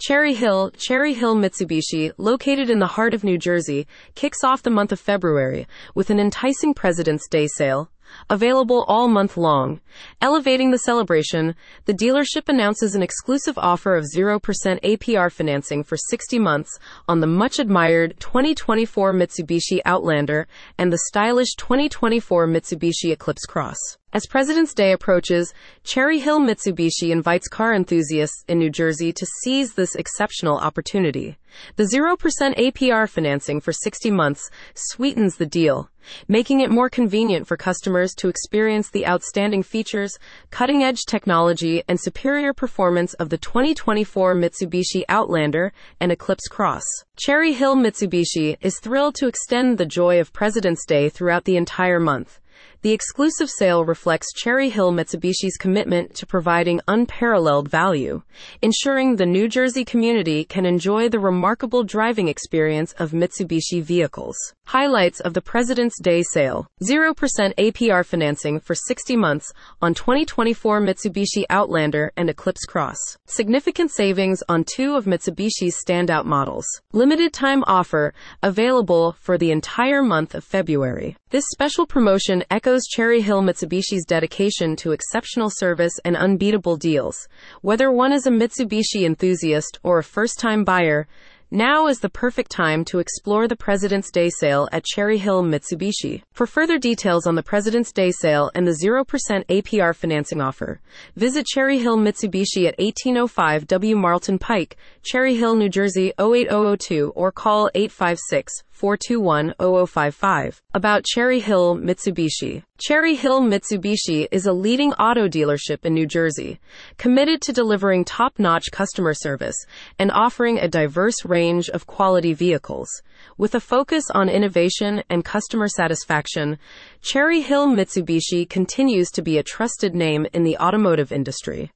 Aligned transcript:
Cherry 0.00 0.34
Hill, 0.34 0.70
Cherry 0.76 1.12
Hill 1.12 1.34
Mitsubishi, 1.34 2.12
located 2.18 2.70
in 2.70 2.78
the 2.78 2.86
heart 2.86 3.14
of 3.14 3.24
New 3.24 3.36
Jersey, 3.36 3.88
kicks 4.14 4.44
off 4.44 4.62
the 4.62 4.70
month 4.70 4.92
of 4.92 5.00
February 5.00 5.66
with 5.92 6.08
an 6.08 6.20
enticing 6.20 6.72
President's 6.72 7.26
Day 7.26 7.48
sale. 7.48 7.90
Available 8.30 8.84
all 8.86 9.08
month 9.08 9.36
long. 9.36 9.80
Elevating 10.22 10.70
the 10.70 10.78
celebration, 10.78 11.56
the 11.86 11.92
dealership 11.92 12.48
announces 12.48 12.94
an 12.94 13.02
exclusive 13.02 13.58
offer 13.58 13.96
of 13.96 14.06
0% 14.16 14.40
APR 14.40 15.32
financing 15.32 15.82
for 15.82 15.96
60 15.96 16.38
months 16.38 16.78
on 17.08 17.18
the 17.18 17.26
much 17.26 17.58
admired 17.58 18.14
2024 18.20 19.12
Mitsubishi 19.12 19.80
Outlander 19.84 20.46
and 20.78 20.92
the 20.92 21.00
stylish 21.08 21.54
2024 21.56 22.46
Mitsubishi 22.46 23.10
Eclipse 23.10 23.44
Cross. 23.46 23.98
As 24.10 24.24
President's 24.24 24.72
Day 24.72 24.92
approaches, 24.92 25.52
Cherry 25.84 26.18
Hill 26.18 26.40
Mitsubishi 26.40 27.10
invites 27.10 27.46
car 27.46 27.74
enthusiasts 27.74 28.42
in 28.48 28.58
New 28.58 28.70
Jersey 28.70 29.12
to 29.12 29.26
seize 29.42 29.74
this 29.74 29.94
exceptional 29.94 30.56
opportunity. 30.56 31.36
The 31.76 31.82
0% 31.82 32.16
APR 32.56 33.06
financing 33.06 33.60
for 33.60 33.70
60 33.70 34.10
months 34.10 34.48
sweetens 34.74 35.36
the 35.36 35.44
deal, 35.44 35.90
making 36.26 36.60
it 36.60 36.70
more 36.70 36.88
convenient 36.88 37.46
for 37.46 37.58
customers 37.58 38.14
to 38.14 38.28
experience 38.28 38.88
the 38.88 39.06
outstanding 39.06 39.62
features, 39.62 40.18
cutting 40.50 40.82
edge 40.82 41.04
technology, 41.06 41.82
and 41.86 42.00
superior 42.00 42.54
performance 42.54 43.12
of 43.14 43.28
the 43.28 43.36
2024 43.36 44.34
Mitsubishi 44.34 45.04
Outlander 45.10 45.70
and 46.00 46.10
Eclipse 46.10 46.48
Cross. 46.48 46.84
Cherry 47.16 47.52
Hill 47.52 47.76
Mitsubishi 47.76 48.56
is 48.62 48.80
thrilled 48.80 49.16
to 49.16 49.26
extend 49.26 49.76
the 49.76 49.84
joy 49.84 50.18
of 50.18 50.32
President's 50.32 50.86
Day 50.86 51.10
throughout 51.10 51.44
the 51.44 51.58
entire 51.58 52.00
month. 52.00 52.40
The 52.80 52.92
exclusive 52.92 53.50
sale 53.50 53.84
reflects 53.84 54.32
Cherry 54.32 54.68
Hill 54.68 54.92
Mitsubishi's 54.92 55.56
commitment 55.56 56.14
to 56.14 56.26
providing 56.26 56.80
unparalleled 56.86 57.68
value, 57.68 58.22
ensuring 58.62 59.16
the 59.16 59.26
New 59.26 59.48
Jersey 59.48 59.84
community 59.84 60.44
can 60.44 60.64
enjoy 60.64 61.08
the 61.08 61.18
remarkable 61.18 61.82
driving 61.82 62.28
experience 62.28 62.92
of 62.92 63.10
Mitsubishi 63.10 63.82
vehicles. 63.82 64.36
Highlights 64.66 65.18
of 65.18 65.34
the 65.34 65.40
President's 65.40 66.00
Day 66.00 66.22
sale 66.22 66.68
0% 66.80 67.14
APR 67.56 68.06
financing 68.06 68.60
for 68.60 68.76
60 68.76 69.16
months 69.16 69.52
on 69.82 69.92
2024 69.94 70.80
Mitsubishi 70.80 71.44
Outlander 71.50 72.12
and 72.16 72.30
Eclipse 72.30 72.64
Cross. 72.64 72.98
Significant 73.26 73.90
savings 73.90 74.40
on 74.48 74.62
two 74.62 74.94
of 74.94 75.04
Mitsubishi's 75.04 75.82
standout 75.84 76.26
models. 76.26 76.66
Limited 76.92 77.32
time 77.32 77.64
offer 77.66 78.14
available 78.40 79.16
for 79.18 79.36
the 79.36 79.50
entire 79.50 80.02
month 80.02 80.36
of 80.36 80.44
February. 80.44 81.16
This 81.30 81.44
special 81.50 81.84
promotion 81.86 82.44
echoes 82.50 82.67
Cherry 82.76 83.22
Hill 83.22 83.40
Mitsubishi's 83.40 84.04
dedication 84.04 84.76
to 84.76 84.92
exceptional 84.92 85.48
service 85.50 85.98
and 86.04 86.16
unbeatable 86.16 86.76
deals. 86.76 87.26
Whether 87.62 87.90
one 87.90 88.12
is 88.12 88.26
a 88.26 88.30
Mitsubishi 88.30 89.06
enthusiast 89.06 89.78
or 89.82 89.98
a 89.98 90.04
first 90.04 90.38
time 90.38 90.64
buyer, 90.64 91.08
now 91.50 91.86
is 91.86 92.00
the 92.00 92.10
perfect 92.10 92.50
time 92.50 92.84
to 92.84 92.98
explore 92.98 93.48
the 93.48 93.56
President's 93.56 94.10
Day 94.10 94.28
sale 94.28 94.68
at 94.70 94.84
Cherry 94.84 95.16
Hill 95.16 95.42
Mitsubishi. 95.42 96.22
For 96.32 96.46
further 96.46 96.78
details 96.78 97.26
on 97.26 97.36
the 97.36 97.42
President's 97.42 97.90
Day 97.90 98.10
sale 98.10 98.50
and 98.54 98.66
the 98.66 98.78
0% 98.84 99.06
APR 99.46 99.96
financing 99.96 100.42
offer, 100.42 100.82
visit 101.16 101.46
Cherry 101.46 101.78
Hill 101.78 101.96
Mitsubishi 101.96 102.66
at 102.66 102.78
1805 102.78 103.66
W. 103.66 103.96
Marlton 103.96 104.38
Pike, 104.38 104.76
Cherry 105.02 105.36
Hill, 105.36 105.56
New 105.56 105.70
Jersey 105.70 106.12
08002 106.18 107.14
or 107.16 107.32
call 107.32 107.70
856 107.74 108.52
421 108.78 109.54
0055. 109.58 110.62
About 110.72 111.04
Cherry 111.04 111.40
Hill 111.40 111.76
Mitsubishi. 111.76 112.62
Cherry 112.78 113.16
Hill 113.16 113.40
Mitsubishi 113.40 114.28
is 114.30 114.46
a 114.46 114.52
leading 114.52 114.92
auto 114.92 115.26
dealership 115.26 115.84
in 115.84 115.94
New 115.94 116.06
Jersey, 116.06 116.60
committed 116.96 117.42
to 117.42 117.52
delivering 117.52 118.04
top 118.04 118.38
notch 118.38 118.70
customer 118.70 119.14
service 119.14 119.56
and 119.98 120.12
offering 120.12 120.60
a 120.60 120.68
diverse 120.68 121.24
range 121.24 121.68
of 121.70 121.88
quality 121.88 122.32
vehicles. 122.34 122.88
With 123.36 123.56
a 123.56 123.60
focus 123.60 124.04
on 124.12 124.28
innovation 124.28 125.02
and 125.10 125.24
customer 125.24 125.66
satisfaction, 125.66 126.56
Cherry 127.02 127.40
Hill 127.40 127.66
Mitsubishi 127.66 128.48
continues 128.48 129.10
to 129.10 129.22
be 129.22 129.38
a 129.38 129.42
trusted 129.42 129.96
name 129.96 130.28
in 130.32 130.44
the 130.44 130.56
automotive 130.58 131.10
industry. 131.10 131.66